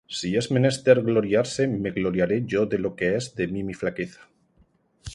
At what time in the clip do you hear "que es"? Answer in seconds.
2.95-3.31